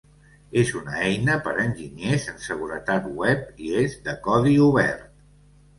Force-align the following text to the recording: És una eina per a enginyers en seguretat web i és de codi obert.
És 0.61 0.71
una 0.79 0.95
eina 1.09 1.35
per 1.49 1.53
a 1.55 1.65
enginyers 1.65 2.25
en 2.33 2.41
seguretat 2.47 3.13
web 3.21 3.63
i 3.69 3.73
és 3.85 3.99
de 4.09 4.19
codi 4.31 4.61
obert. 4.71 5.11